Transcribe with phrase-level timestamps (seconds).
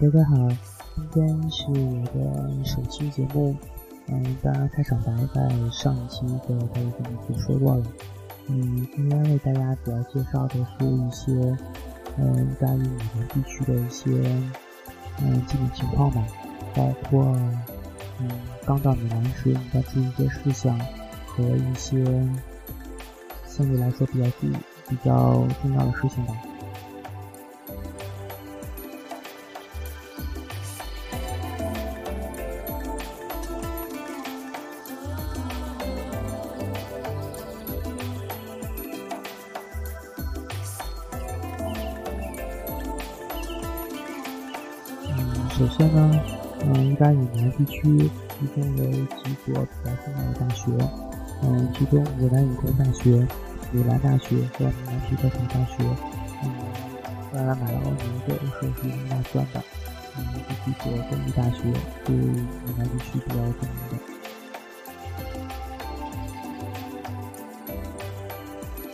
[0.00, 0.34] 大家好，
[1.12, 3.54] 今天是我的首期节目。
[4.06, 6.90] 嗯，当然开场白在上一期的都已
[7.28, 7.84] 经说过了。
[8.46, 11.58] 嗯，今天为大家主要介绍的是一些
[12.16, 14.10] 嗯意大利米兰地区的一些
[15.20, 16.26] 嗯基本情况吧，
[16.74, 17.22] 包括
[18.20, 18.30] 嗯
[18.64, 20.78] 刚到米兰时应该注意一些事项
[21.26, 22.02] 和一些
[23.46, 24.46] 相对来说比较注
[24.88, 26.34] 比较重要的事情吧。
[45.60, 46.10] 首先呢，
[46.62, 47.86] 嗯，意大利米兰地区
[48.40, 50.72] 一共有几所比较重要的大学，
[51.42, 53.10] 嗯，其中米兰理工大学、
[53.70, 55.84] 米兰大学和米兰皮科塔大学，
[56.42, 56.50] 嗯，
[57.34, 59.62] 当然马拉奥尼的设是应该算的，
[60.16, 61.70] 嗯，这几所公立大学
[62.06, 62.42] 是米
[62.78, 63.98] 兰地区比较著名的。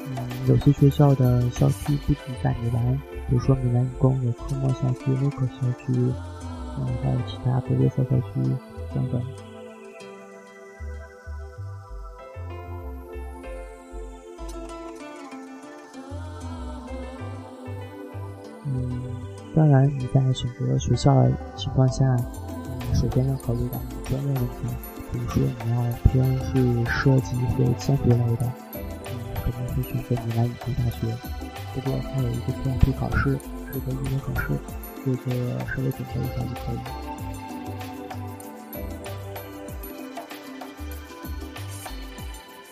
[0.09, 6.12] 嗯，有些学校的校区不仅在米兰，比如说米兰理工有科莫校区、洛克校区。
[6.78, 8.42] 嗯，还有其他别的小校区
[8.94, 9.22] 等等。
[18.64, 19.00] 嗯，
[19.54, 24.66] 当然你在选择学校的情况下，嗯，首先要考虑到专业问题，
[25.12, 28.81] 比如说你要偏是设计或建筑类的，嗯，
[29.44, 31.06] 肯定会选择你来理工大学。
[31.75, 33.38] 不过它有一个 PIP 考试，
[33.72, 34.48] 是个语文考试，
[35.15, 36.78] 这个稍微准备一下就可以。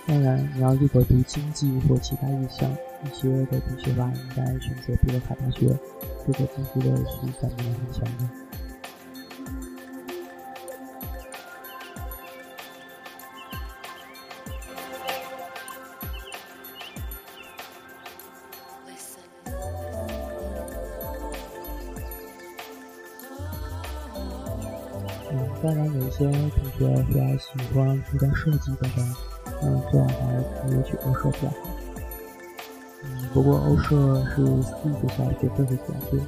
[0.06, 2.70] 当然，你要如果读经济或其他一项
[3.04, 5.74] 一些的同学吧，应该选择比勒卡大学，
[6.26, 8.43] 这个经济的是在米兰很强的。
[25.62, 29.14] 当然有些同学比较喜欢服装设计等等。
[29.62, 30.14] 那，这样还
[30.60, 31.56] 可以去欧社比较好。
[33.02, 36.20] 嗯，不过欧社是私立学校，学费会比较贵。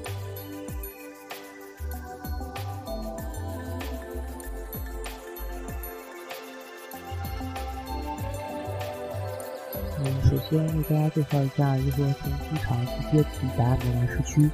[9.99, 14.51] 嗯，首先为大家介绍一下如何从机场直接抵达米兰市区。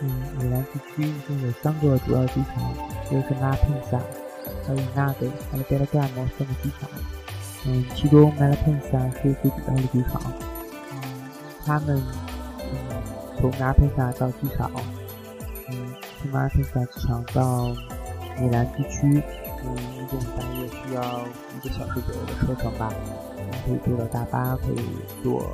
[0.00, 2.62] 嗯，米兰地区一共有三个主要机场，
[3.10, 3.98] 一个是拉佩萨，
[4.66, 6.88] 还有纳德，还有贝拉盖莫三个机场。
[7.66, 10.22] 嗯，其中 Malpensa 是最主要的机场。
[10.92, 11.30] 嗯，
[11.66, 12.00] 他们
[12.60, 13.02] 嗯
[13.40, 14.70] 从 Malpensa 到机场，
[15.68, 17.66] 嗯，从 Malpensa 机场到
[18.40, 19.22] 米兰地区，
[19.64, 21.02] 嗯，一共大约需要
[21.56, 22.92] 一个小时左右的车程吧。
[23.66, 24.80] 可以坐大巴，可以
[25.22, 25.52] 坐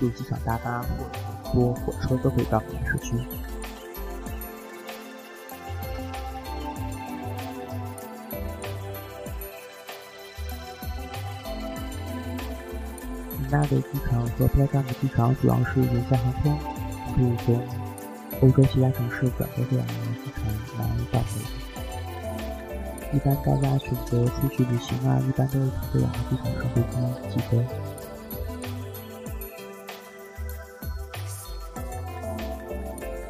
[0.00, 1.10] 坐机场大巴，或者
[1.52, 3.16] 坐火车都可以到市区。
[13.54, 16.58] 大的机场和普拉加的机场主要是廉价航空，
[17.14, 17.54] 可以从
[18.42, 20.42] 欧洲其他城市转到这两个机场
[20.80, 20.82] 来
[21.12, 21.24] 到美
[23.16, 26.98] 一般大家选择出去旅行啊，一般都是从这两个机场上飞机
[27.30, 27.64] 起飞。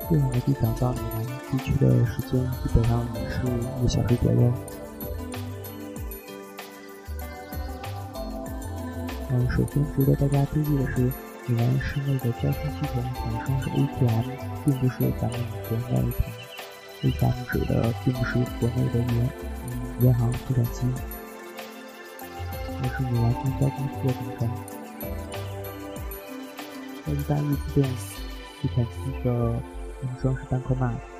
[0.08, 3.42] 这两个机场到米兰地区的时间基本上也是
[3.78, 4.50] 一个小时左右。
[9.30, 11.00] 嗯，首先值得大家注意的是，
[11.46, 14.26] 米兰市内的交通系统本身是 ATM，
[14.64, 15.94] 并不是咱们国内的
[17.02, 17.72] ATM 指的
[18.04, 19.28] 并不是国内的银
[20.00, 20.78] 银行计算机，
[22.82, 24.40] 而是米兰公交公司的名称。
[27.06, 27.90] 在意大利自动
[28.62, 28.92] 计算机
[29.24, 29.28] 的
[30.00, 31.13] 名称是 Bancomat。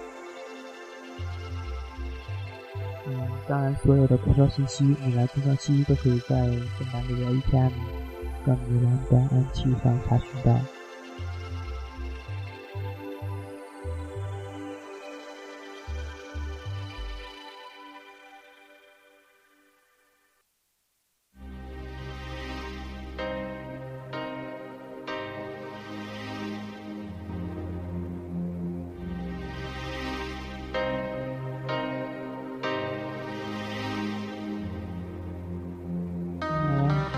[3.46, 7.72] 当然，所有的公交信息，米兰公交信息都可以在圣马里的 ATM。
[8.46, 10.54] 让米兰的安琪上查询到。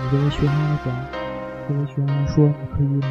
[0.09, 0.95] 作为学生来讲，
[1.67, 3.07] 作为学生来说，你可以买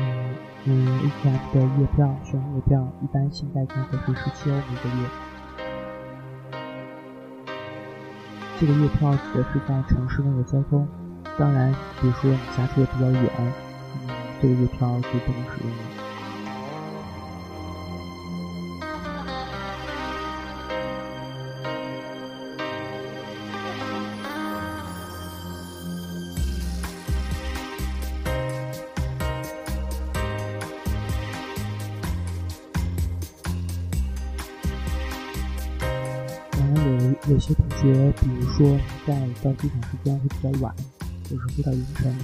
[0.64, 5.06] 嗯 atf 的月票，学生月票，一般现在价格是十七欧每个月。
[8.58, 10.88] 这个月票指的是在城市内的交通，
[11.38, 11.70] 当然，
[12.00, 14.08] 比如说你家住的比较远，嗯，
[14.40, 15.95] 这个月票就不能使用了。
[37.28, 39.12] 有些同学，比如说在
[39.42, 40.72] 到机场时间会比较晚，
[41.28, 42.16] 或者会到凌晨，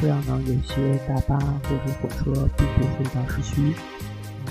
[0.00, 3.72] 这样呢，有些大巴或者火车并不会到市区，
[4.46, 4.48] 嗯，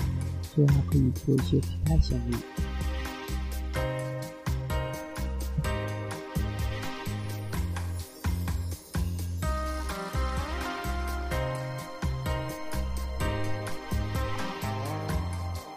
[0.56, 2.38] 这样可以做一些其他线路。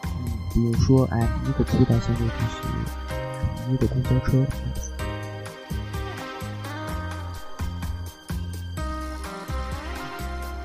[0.06, 0.20] 嗯，
[0.54, 3.01] 比如说，哎，一个替代线路就是。
[3.70, 4.46] 一个公交车。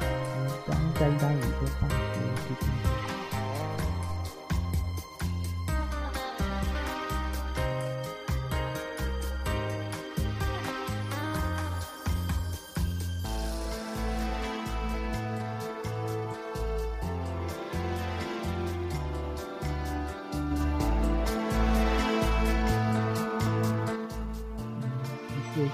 [0.01, 0.05] 嗯，
[0.67, 1.47] 咱们在意大利一个
[1.81, 1.95] 大学
[2.37, 2.96] 附近。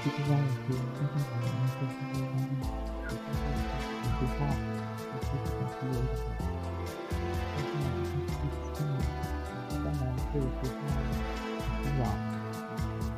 [0.02, 2.66] 最最重要的是，今天我们在新闻当中，
[3.06, 4.50] 首先是说话，
[4.98, 6.18] 也是比较自由的。
[7.54, 7.86] 但是呢，
[8.26, 12.10] 就是第当然这个说话很重要。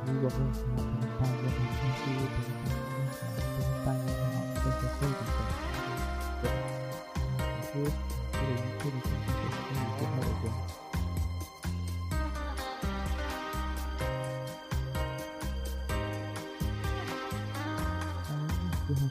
[0.04, 5.73] 如果没有什么可能办一个谈天说地的谈天说地，可能办一个好的社会的谈对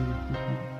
[0.00, 0.79] 比较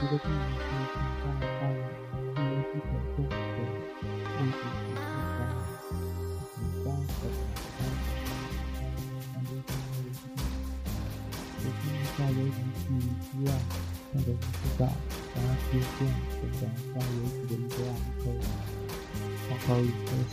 [0.00, 1.68] 一些社会需求，这是在
[2.34, 4.40] 都应该都有一个有一个需求。
[4.40, 6.18] 一个建议是存在在预约机本中的位置是在
[6.48, 7.44] 前三和前
[7.76, 7.78] 三，
[9.32, 10.24] 两边都没有机。
[11.60, 11.84] 首先
[12.16, 13.46] 在邮局去医院
[14.12, 14.82] 或者是知道，
[15.34, 16.60] 然后实现选择
[16.94, 18.24] 在邮局的一个网口，
[19.50, 20.32] 网口一个新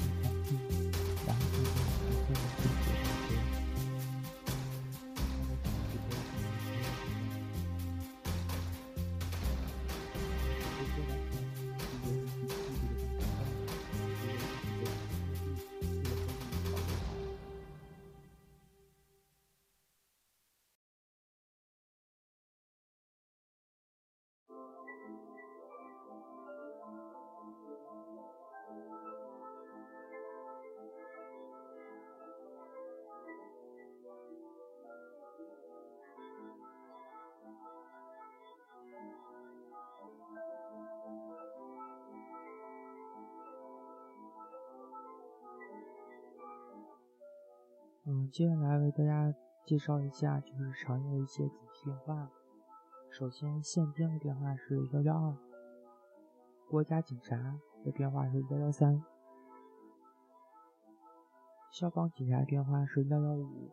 [48.09, 49.35] 嗯，接下来为大家
[49.65, 52.31] 介绍一下，就是常用的一些紧急电话。
[53.09, 55.35] 首先，县编的电话是幺幺二，
[56.69, 59.03] 国家警察的电话是幺幺三，
[61.69, 63.71] 消防警察电话是幺幺五，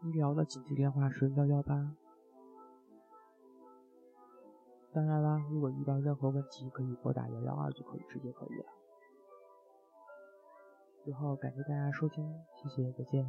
[0.00, 1.94] 医疗的紧急电话是幺幺八。
[4.94, 8.64] 当然啦，如果遇到任何问题，可以拨打幺幺二就可以，直接可以了。
[11.06, 12.28] 最后，感谢大家收听，
[12.60, 13.24] 谢谢，再见。